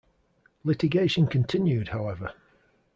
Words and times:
Litigation 0.63 1.27
continued, 1.27 1.89
however. 1.89 2.33